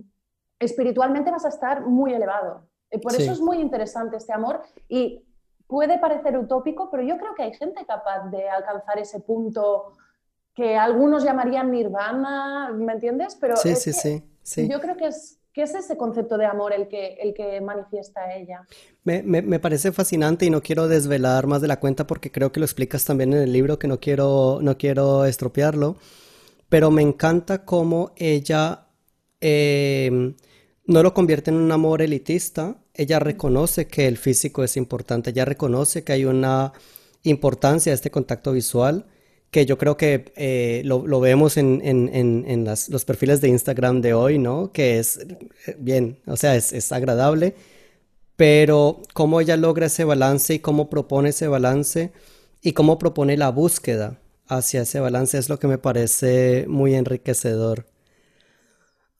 [0.59, 2.69] espiritualmente vas a estar muy elevado.
[2.91, 5.28] Y por eso es muy interesante este amor y
[5.69, 9.93] puede parecer utópico, pero yo creo que hay gente capaz de alcanzar ese punto
[10.55, 13.37] que algunos llamarían nirvana, ¿me entiendes?
[13.41, 13.93] Pero sí, sí,
[14.43, 14.69] sí.
[14.69, 18.33] yo creo que es, ¿Qué es ese concepto de amor el que, el que manifiesta
[18.33, 18.65] ella?
[19.03, 22.67] Me, parece fascinante y no quiero desvelar más de la cuenta porque creo que lo
[22.67, 25.97] explicas también en el libro, que no quiero, no quiero estropearlo,
[26.69, 28.87] pero me encanta cómo ella
[29.41, 30.37] em,
[30.87, 35.47] no lo convierte en un amor elitista, ella reconoce que el físico es importante, ella
[35.47, 36.75] reconoce que hay una
[37.23, 39.07] importancia a este contacto visual
[39.51, 44.73] que yo creo que eh, lo, vemos en, los perfiles de Instagram de hoy, ¿no?
[44.73, 45.19] Que es
[45.67, 47.55] eh, bien, o sea, es, agradable,
[48.37, 52.13] pero cómo ella logra ese balance y cómo propone ese balance
[52.63, 57.87] y cómo propone la búsqueda hacia ese balance es lo que me parece muy enriquecedor.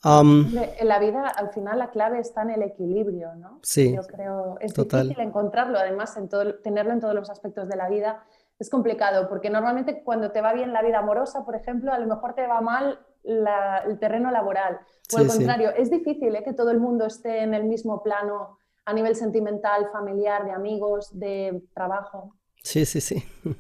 [0.05, 3.61] En la vida, al final, la clave está en el equilibrio, ¿no?
[3.63, 3.95] Sí.
[3.95, 7.89] Yo creo, es difícil encontrarlo, además, en todo, tenerlo en todos los aspectos de la
[7.89, 8.25] vida
[8.59, 12.07] es complicado, porque normalmente cuando te va bien la vida amorosa, por ejemplo, a lo
[12.07, 14.81] mejor te va mal el terreno laboral.
[15.15, 16.43] O al contrario, es difícil ¿eh?
[16.43, 21.11] que todo el mundo esté en el mismo plano a nivel sentimental, familiar, de amigos,
[21.13, 22.35] de trabajo.
[22.63, 23.23] Sí, sí, sí.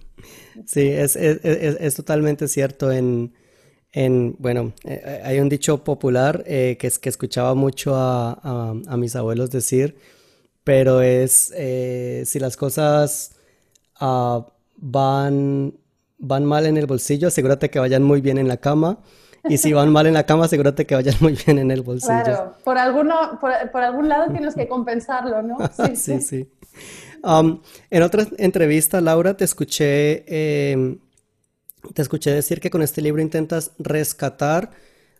[0.66, 2.90] Sí, es, totalmente cierto.
[2.90, 3.32] En,
[4.38, 9.50] bueno, eh, eh, hay un dicho popular que, es, que escuchaba mucho a, mis abuelos
[9.50, 9.96] decir,
[10.64, 11.52] pero es
[12.24, 13.32] si las cosas...
[14.00, 14.44] Uh,
[14.80, 15.74] van,
[16.18, 18.98] van mal en el bolsillo, asegúrate que vayan muy bien en la cama.
[19.48, 22.22] Y si van mal en la cama, asegúrate que vayan muy bien en el bolsillo.
[22.24, 25.56] Claro, por, alguno, por, algún lado tienes que compensarlo, ¿no?
[25.94, 26.48] Sí, sí.
[27.22, 30.24] Um, en otra entrevista, Laura, te escuché,
[31.94, 34.70] te escuché decir que con este libro intentas rescatar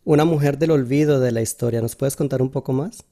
[0.05, 1.81] una mujer del olvido de la historia.
[1.81, 3.05] ¿Nos puedes contar un poco más?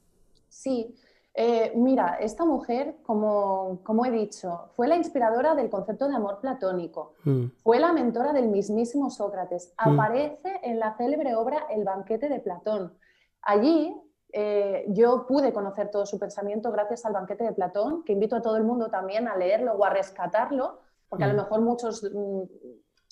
[0.49, 0.95] Sí,
[1.39, 7.13] eh, mira, esta mujer, como, he dicho, fue la inspiradora del concepto de amor platónico,
[7.25, 7.45] mm.
[7.61, 9.89] fue la mentora del mismísimo Sócrates, mm.
[9.91, 12.97] aparece en la célebre obra El banquete de Platón.
[13.43, 13.95] Allí
[14.33, 18.41] eh, yo pude conocer todo su pensamiento gracias al banquete de Platón, que invito a
[18.41, 21.37] todo el mundo también a leerlo o a rescatarlo, porque a lo mm.
[21.37, 22.03] mejor muchos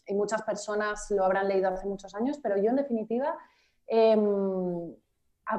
[0.07, 3.37] y muchas personas lo habrán leído hace muchos años, pero yo en definitiva...
[3.87, 4.95] Em,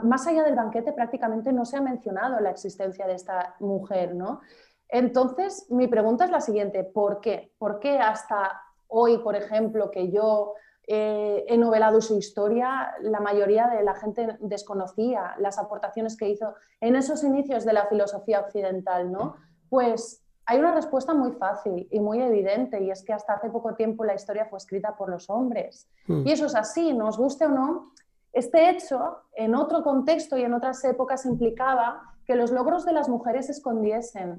[0.03, 4.41] más allá del banquete prácticamente no se ha mencionado la existencia de esta mujer, ¿no?
[4.89, 7.53] Entonces, mi pregunta es la siguiente, ¿por qué?
[7.59, 10.55] ¿Por qué hasta hoy, por ejemplo, que yo
[10.87, 16.55] eh, he novelado su historia, la mayoría de la gente desconocía las aportaciones que hizo
[16.81, 19.37] en esos inicios de la filosofía occidental, ¿no?
[19.69, 23.75] Pues hay una respuesta muy fácil y muy evidente, y es que hasta hace poco
[23.75, 25.89] tiempo la historia fue escrita por los hombres.
[26.07, 26.23] Hmm.
[26.25, 27.93] Y eso es así, nos guste o no.
[28.33, 33.09] Este hecho, en otro contexto y en otras épocas, implicaba que los logros de las
[33.09, 34.35] mujeres se escondiesen.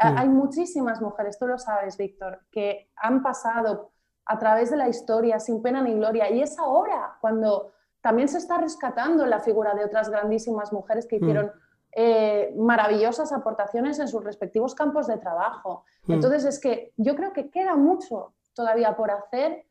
[0.00, 0.18] Hmm.
[0.18, 3.92] Hay muchísimas mujeres, tú lo sabes, Víctor, que han pasado
[4.24, 6.28] a través de la historia sin pena ni gloria.
[6.28, 11.20] Y es ahora cuando también se está rescatando la figura de otras grandísimas mujeres que
[11.20, 11.22] hmm.
[11.22, 11.52] hicieron
[11.94, 15.84] eh, maravillosas aportaciones en sus respectivos campos de trabajo.
[16.06, 16.12] Hmm.
[16.12, 19.66] Entonces es que yo creo que queda mucho todavía por hacer,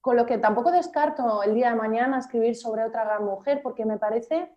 [0.00, 3.86] con lo que tampoco descarto el día de mañana escribir sobre otra gran mujer, porque
[3.86, 4.54] me parece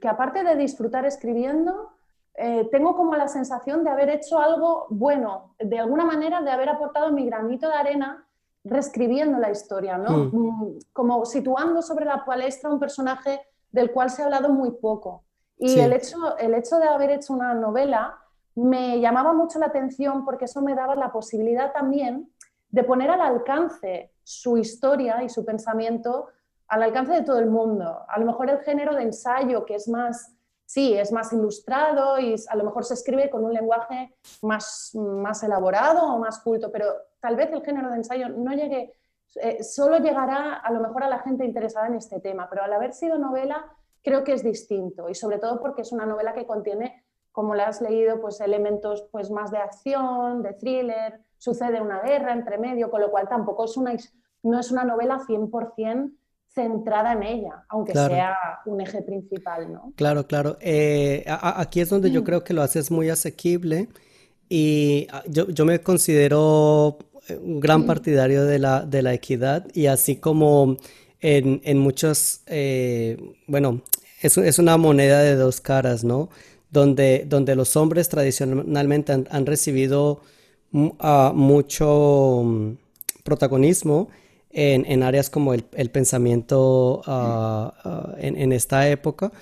[0.00, 1.92] que aparte de disfrutar escribiendo,
[2.34, 6.68] eh, tengo como la sensación de haber hecho algo bueno, de alguna manera de haber
[6.68, 8.26] aportado mi granito de arena
[8.64, 10.10] reescribiendo la historia, ¿no?
[10.10, 10.30] Hmm.
[10.32, 13.40] Mm, como situando sobre la palestra un personaje
[13.70, 15.24] del cual se ha hablado muy poco.
[15.60, 18.18] Y el, hecho, el hecho de haber hecho una novela
[18.54, 22.30] me llamaba mucho la atención porque eso me daba la posibilidad también
[22.70, 26.28] de poner al alcance su historia y su pensamiento
[26.68, 28.04] al alcance de todo el mundo.
[28.08, 30.34] A lo mejor el género de ensayo, que es más
[30.70, 35.42] sí, es más ilustrado y a lo mejor se escribe con un lenguaje más, más
[35.42, 36.86] elaborado o más culto, pero
[37.18, 38.94] tal vez el género de ensayo no llegue,
[39.42, 42.72] eh, solo llegará a lo mejor a la gente interesada en este tema, pero al
[42.72, 43.64] haber sido novela
[44.02, 47.68] creo que es distinto y sobre todo porque es una novela que contiene, como la
[47.68, 52.90] has leído, pues elementos pues más de acción, de thriller, sucede una guerra entre medio,
[52.90, 53.94] con lo cual tampoco es una,
[54.42, 56.12] no es una novela 100%
[56.52, 58.36] centrada en ella, aunque sea
[58.66, 59.92] un eje principal, ¿no?
[59.96, 60.56] Claro, claro.
[60.60, 62.24] Eh, aquí es donde yo mm.
[62.24, 63.88] creo que lo haces muy asequible
[64.48, 66.98] y ah, yo, yo me considero
[67.40, 67.86] un gran mm.
[67.86, 70.76] partidario de la, de la equidad y así como
[71.20, 73.82] en, en muchos, eh, bueno,
[74.22, 76.28] es, una moneda de dos caras, ¿no?
[76.70, 80.20] Donde, donde los hombres tradicionalmente han, recibido
[80.70, 82.76] mm, ah, mucho
[83.24, 84.08] protagonismo
[84.52, 89.32] en, áreas como el, pensamiento ah, ah, en, esta época,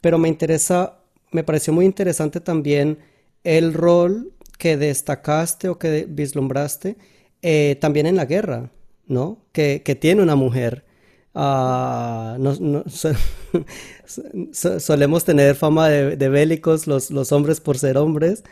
[0.00, 0.98] pero me interesa,
[1.30, 2.98] me pareció muy interesante también
[3.44, 6.96] el rol que destacaste o que vislumbraste
[7.42, 8.70] eh, también en la guerra,
[9.06, 9.38] ¿no?
[9.52, 10.84] Que, tiene una mujer.
[11.40, 12.36] Ah,
[14.50, 18.42] solemos tener fama de, bélicos los, los, hombres por ser hombres,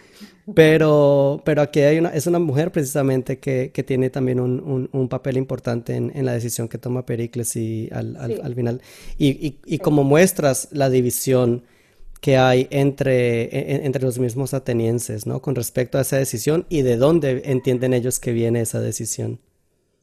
[0.54, 5.08] pero, pero aquí hay una, es una mujer precisamente que, que tiene también un, un,
[5.08, 8.80] papel importante en, en, la decisión que toma Pericles y al, al, final.
[9.18, 11.64] Y, y, y como muestras la división
[12.20, 15.42] que hay entre, e, e, entre los mismos atenienses, ¿no?
[15.42, 19.40] Con respecto a esa decisión y de dónde entienden ellos que viene esa decisión.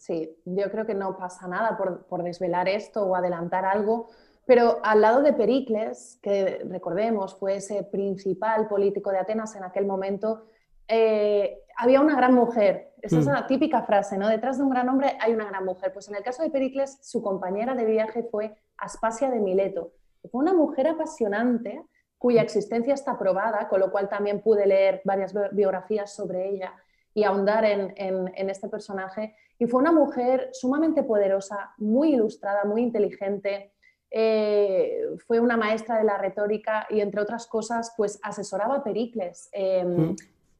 [0.03, 4.09] Sí, yo creo que no pasa nada por, por desvelar esto o adelantar algo,
[4.45, 9.85] pero al lado de Pericles, que recordemos fue ese principal político de Atenas en aquel
[9.85, 10.43] momento,
[10.89, 12.91] eh, había una gran mujer.
[13.01, 13.47] Esa es una mm.
[13.47, 14.27] típica frase, ¿no?
[14.27, 15.93] Detrás de un gran hombre hay una gran mujer.
[15.93, 19.93] Pues en el caso de Pericles, su compañera de viaje fue Aspasia de Mileto.
[20.29, 21.81] Fue una mujer apasionante
[22.17, 26.73] cuya existencia está probada, con lo cual también pude leer varias biografías sobre ella
[27.13, 29.35] y ahondar en, en este personaje.
[29.59, 33.73] Y fue una mujer sumamente poderosa, muy ilustrada, muy inteligente,
[34.15, 39.49] eh, fue una maestra de la retórica y, entre otras cosas, pues asesoraba a Pericles
[39.51, 40.15] em, mm.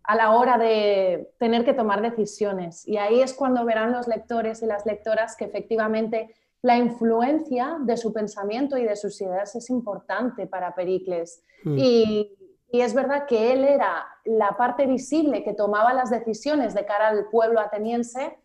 [0.06, 2.88] a la hora de tener que tomar decisiones.
[2.88, 7.96] Y ahí es cuando verán los lectores y las lectoras que efectivamente la influencia de
[7.96, 11.44] su pensamiento y de sus ideas es importante para Pericles.
[11.64, 11.78] Mm.
[11.78, 12.38] Y,
[12.74, 17.10] y es verdad que él era la parte visible que tomaba las decisiones de cara
[17.10, 18.36] al pueblo ateniense,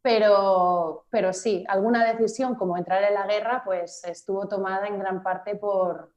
[0.00, 5.24] pero, pero sí, alguna decisión como entrar en la guerra pues estuvo tomada en gran
[5.24, 6.14] parte por,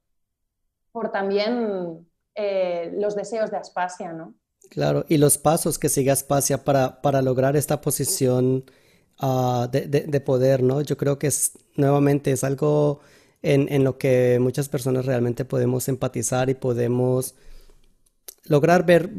[0.92, 4.36] por también eh, los deseos de Aspasia, ¿no?
[4.70, 8.66] Claro, y los pasos que sigue Aspasia para, para lograr esta posición
[9.18, 10.82] ah, de, de, poder, ¿no?
[10.82, 13.00] Yo creo que es, nuevamente es algo
[13.42, 17.36] en, en lo que muchas personas realmente podemos empatizar y podemos
[18.46, 19.10] lograr ver,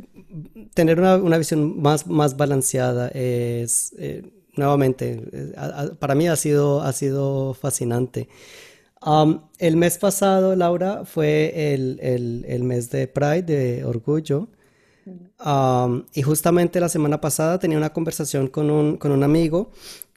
[0.74, 3.08] tener una, una visión más, más balanceada.
[3.08, 4.22] Es, eh,
[4.56, 5.52] nuevamente,
[5.98, 8.28] para mí ha sido, ha sido fascinante.
[9.58, 14.48] el mes pasado, Laura, fue el, mes de Pride, de Orgullo.
[16.14, 19.70] y justamente la semana pasada tenía una conversación con un, amigo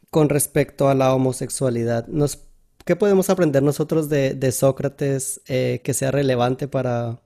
[0.09, 2.07] con respecto a la homosexualidad.
[2.07, 2.39] Nos,
[2.85, 7.19] ¿Qué podemos aprender nosotros de, Sócrates eh, que sea relevante para,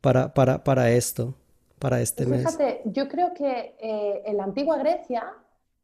[0.00, 1.34] para, para, esto,
[1.78, 2.56] para este pues mes?
[2.56, 5.32] Fíjate, yo creo que eh, en la antigua Grecia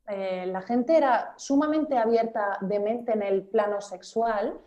[0.08, 4.58] eh, la gente era sumamente abierta de mente en el plano sexual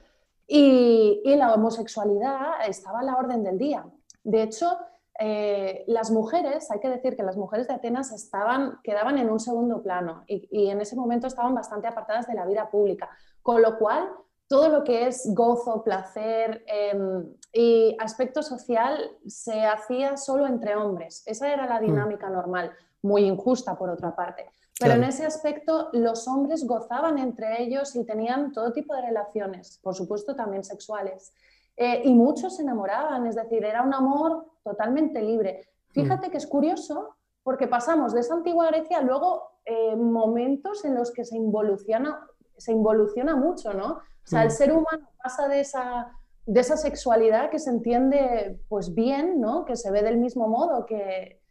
[0.47, 3.83] y, la homosexualidad estaba a la orden del día.
[4.23, 4.77] De hecho,
[5.19, 9.39] eh, las mujeres, hay que decir que las mujeres de Atenas estaban, quedaban en un
[9.39, 13.09] segundo plano y, en ese momento estaban bastante apartadas de la vida pública,
[13.41, 14.09] con lo cual
[14.51, 21.23] todo lo que es gozo, placer em, y aspecto social se hacía solo entre hombres.
[21.25, 21.85] Esa era la mm.
[21.85, 24.49] dinámica normal, muy injusta por otra parte.
[24.77, 29.79] Pero en ese aspecto los hombres gozaban entre ellos y tenían todo tipo de relaciones,
[29.81, 31.31] por supuesto también sexuales.
[31.77, 35.69] Eh, y muchos se enamoraban, es decir, era un amor totalmente libre.
[35.91, 36.31] Fíjate mm.
[36.31, 41.09] que es curioso porque pasamos de esa antigua Grecia a luego eh, momentos en los
[41.11, 44.01] que se involuciona, se involuciona mucho, ¿no?
[44.23, 44.51] O sea, el mm.
[44.51, 46.11] ser humano pasa de esa,
[46.45, 49.65] de esa sexualidad que se entiende pues bien, ¿no?
[49.65, 51.41] Que se ve del mismo modo que,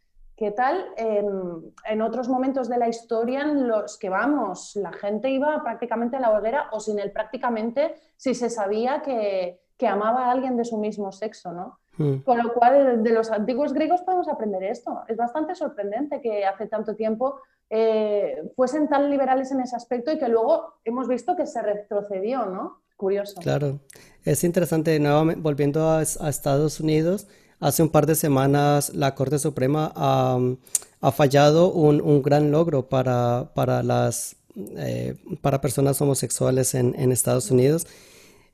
[0.41, 0.87] ¿Qué tal?
[0.97, 6.19] en otros momentos de la historia en los que vamos, la gente iba prácticamente a
[6.19, 10.65] la hoguera o sin él prácticamente si se sabía que, que amaba a alguien de
[10.65, 11.77] su mismo sexo, ¿no?
[11.95, 12.21] Hmm.
[12.23, 15.03] Con lo cual, de los antiguos griegos podemos aprender esto.
[15.07, 17.39] Es bastante sorprendente que hace tanto tiempo
[17.73, 22.45] eh, fuesen tan liberales en ese aspecto y que luego hemos visto que se retrocedió,
[22.45, 22.81] ¿no?
[22.97, 23.39] Curioso.
[23.41, 23.79] Claro,
[24.25, 27.27] es interesante, nuevamente, volviendo a, Estados Unidos,
[27.59, 33.81] hace un par de semanas la Corte Suprema ha, fallado un, gran logro para, para,
[33.81, 34.35] las,
[34.77, 37.87] eh, para personas homosexuales en, en Estados Unidos.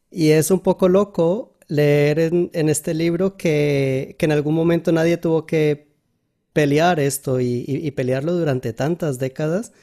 [0.10, 5.46] Y es un poco loco leer en, este libro que, en algún momento nadie tuvo
[5.46, 5.87] que
[6.58, 9.74] pelear esto y, pelearlo durante tantas décadas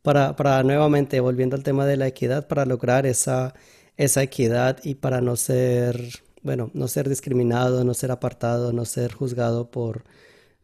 [0.00, 3.52] para, para, nuevamente, volviendo al tema de la equidad, para lograr esa,
[3.98, 6.00] esa equidad y para no ser,
[6.42, 10.04] bueno, no ser discriminado, no ser apartado, no ser juzgado por,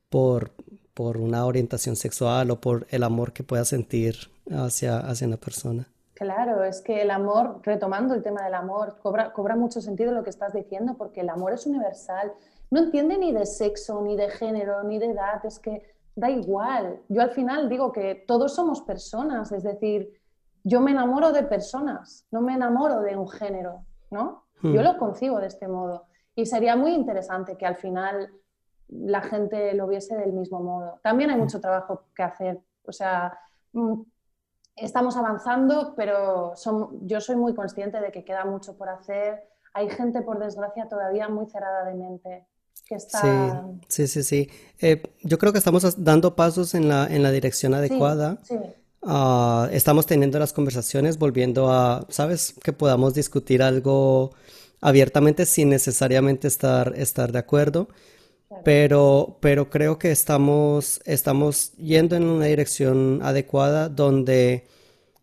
[0.09, 0.53] por,
[0.95, 4.17] por una orientación sexual o por el amor que pueda sentir
[4.51, 5.87] hacia, hacia una persona.
[6.15, 10.25] Claro, es que el amor, retomando el tema del amor, cobra, cobra mucho sentido lo
[10.25, 12.33] que estás diciendo, porque el amor es universal.
[12.71, 17.03] No entiende ni de sexo, ni de género, ni de edad, es que da igual.
[17.09, 20.21] Yo al final digo que todos somos personas, es decir,
[20.63, 24.45] yo me enamoro de personas, no me enamoro de un género, ¿no?
[24.61, 24.75] Hmm.
[24.75, 26.07] Yo lo concibo de este modo.
[26.35, 28.31] Y sería muy interesante que al final
[28.89, 31.01] la gente lo viese del mismo modo.
[31.03, 32.61] También hay mucho trabajo que hacer.
[32.85, 33.39] O sea,
[33.73, 34.03] mm,
[34.77, 36.55] estamos avanzando, pero
[37.03, 39.49] yo soy muy consciente de que queda mucho por hacer.
[39.75, 42.47] Hay gente, por desgracia, todavía muy cerrada de mente.
[42.87, 43.65] Que está...
[43.89, 44.51] Sí, sí, sí.
[44.81, 48.41] Eh, yo creo que estamos dando pasos en la, en la dirección adecuada.
[48.43, 48.57] Sí,
[49.03, 52.55] ah, estamos teniendo las conversaciones, volviendo a, ¿sabes?
[52.63, 54.33] Que podamos discutir algo
[54.81, 57.89] abiertamente sin necesariamente estar, estar de acuerdo.
[58.65, 64.67] Pero, pero creo que estamos, estamos yendo en una dirección adecuada donde,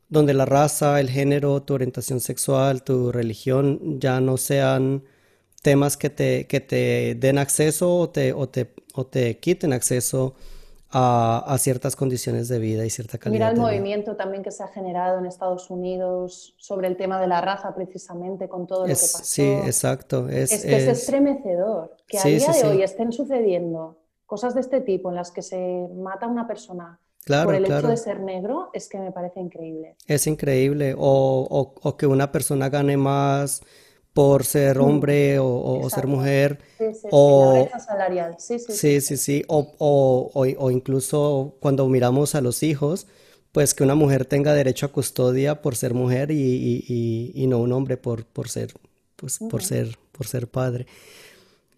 [0.08, 5.04] donde la raza, el género, tu orientación sexual, tu religión ya no sean
[5.68, 10.34] temas que te, que te den acceso o te, o te, o te quiten acceso
[10.92, 13.52] a, ciertas condiciones de vida y cierta calidad.
[13.52, 17.28] Mira el movimiento también que se ha generado en Estados Unidos sobre el tema de
[17.28, 19.26] la raza, precisamente con todo lo que pasó.
[19.26, 20.30] Sí, exacto.
[20.30, 25.10] Es, que es, estremecedor que a día de hoy estén sucediendo cosas de este tipo
[25.10, 26.98] en las que se mata a una persona
[27.44, 29.98] por el hecho de ser negro, es que me parece increíble.
[30.08, 30.96] Es increíble.
[30.98, 33.64] O, o que una persona gane más
[34.18, 36.58] por ser hombre o, ser mujer.
[36.80, 38.36] Sí, sí, o, salarial.
[38.40, 39.16] Sí, sí, sí.
[39.16, 43.06] sí, O, o, incluso cuando miramos a los hijos,
[43.52, 46.84] pues que una mujer tenga derecho a custodia por ser mujer y,
[47.36, 48.74] y, no un hombre por, por, ser,
[49.16, 50.88] pues, por, ser, por ser padre.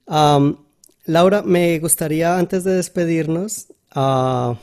[0.07, 4.55] Laura, me gustaría, antes de despedirnos, uh,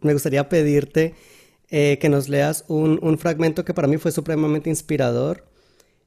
[0.00, 1.14] me gustaría pedirte
[1.68, 5.51] eh, que nos leas un, un fragmento que para mí fue supremamente inspirador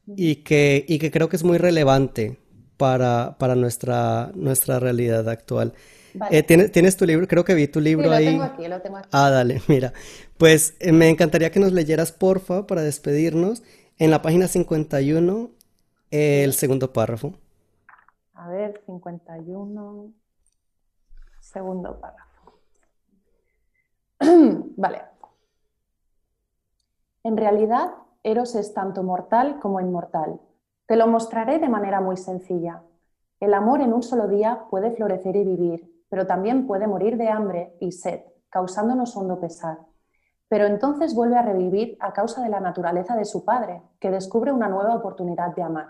[0.08, 2.40] y que, y que creo que es muy relevante
[2.78, 5.74] para, para nuestra, nuestra realidad actual.
[6.32, 7.28] Eh, ¿tienes, tu libro?
[7.28, 8.26] Creo que vi tu libro ahí.
[8.26, 9.10] Lo tengo aquí, lo tengo aquí.
[9.12, 9.94] Ah, dale, mira.
[10.38, 13.64] Pues eh, me encantaría que nos leyeras, porfa, para despedirnos,
[13.98, 15.52] en la página 51,
[16.12, 17.34] el segundo párrafo.
[18.34, 20.14] A ver, 51,
[21.42, 22.60] segundo párrafo.
[24.78, 25.02] vale.
[27.24, 27.90] En realidad,
[28.26, 30.42] Eros es tanto mortal como inmortal.
[30.88, 32.82] Te lo mostraré de manera muy sencilla.
[33.40, 37.30] El amor en un solo día puede florecer y vivir, pero también puede morir de
[37.30, 39.78] hambre y sed, causándonos hondo pesar.
[40.48, 44.52] Pero entonces vuelve a revivir a causa de la naturaleza de su padre, que descubre
[44.52, 45.90] una nueva oportunidad de amar.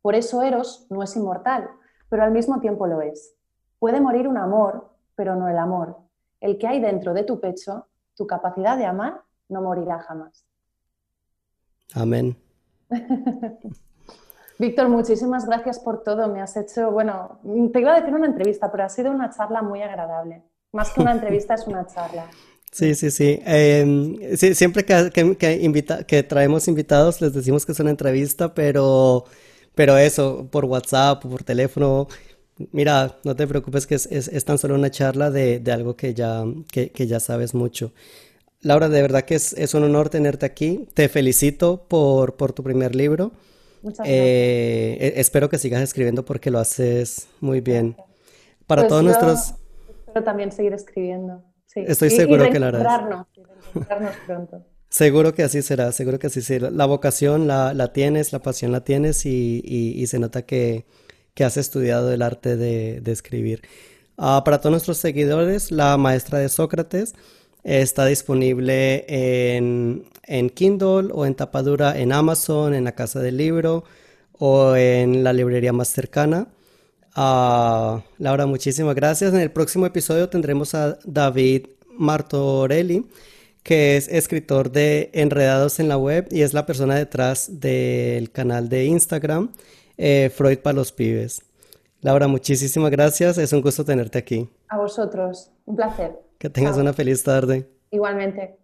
[0.00, 1.68] Por eso Eros no es inmortal,
[2.08, 3.36] pero al mismo tiempo lo es.
[3.78, 5.98] Puede morir un amor, pero no el amor.
[6.40, 9.20] El que hay dentro de tu pecho, tu capacidad de amar,
[9.50, 10.46] no morirá jamás.
[11.94, 12.36] Amén.
[14.58, 16.28] Víctor, muchísimas gracias por todo.
[16.28, 17.40] Me has hecho, bueno,
[17.72, 20.42] te iba a decir una entrevista, pero ha sido una charla muy agradable.
[20.72, 22.26] Más que una entrevista, es una charla.
[22.72, 23.40] Sí, sí, sí.
[23.44, 25.10] Em, siempre que,
[26.06, 29.24] que, traemos invitados les decimos que es una entrevista, pero,
[29.74, 32.06] pero eso, por WhatsApp por teléfono,
[32.72, 36.90] mira, no te preocupes que es, tan solo una charla de, algo que ya, que,
[37.06, 37.92] ya sabes mucho.
[38.66, 40.88] Laura, de verdad que es, un honor tenerte aquí.
[40.92, 43.30] Te felicito por, por tu primer libro.
[43.80, 45.16] Muchas eh, gracias.
[45.16, 47.96] E, espero que sigas escribiendo porque lo haces muy bien.
[48.66, 49.54] Para pues todos nuestros...
[50.08, 51.44] Espero también seguir escribiendo.
[51.76, 53.26] Estoy seguro que lo harás.
[54.26, 54.64] pronto.
[54.88, 56.70] Seguro que así será, seguro que así será.
[56.70, 60.86] La vocación la, tienes, la pasión la tienes y, se nota que,
[61.38, 63.62] has estudiado el arte de, escribir.
[64.18, 67.14] Ah, para todos nuestros seguidores, La Maestra de Sócrates
[67.66, 70.04] está disponible en,
[70.54, 73.82] Kindle o en tapadura en Amazon, en la Casa del Libro
[74.38, 76.46] o en la librería más cercana.
[77.16, 79.34] Uh, Laura, muchísimas gracias.
[79.34, 83.06] En el próximo episodio tendremos a David Martorelli,
[83.64, 88.68] que es escritor de Enredados en la Web y es la persona detrás del canal
[88.68, 89.50] de Instagram
[89.96, 91.42] eh, Freud para los pibes.
[92.00, 93.38] Laura, muchísimas gracias.
[93.38, 94.48] Es un gusto tenerte aquí.
[94.68, 95.50] A vosotros.
[95.64, 96.25] Un placer.
[96.46, 97.68] Que tengas una feliz tarde.
[97.90, 98.56] Igualmente.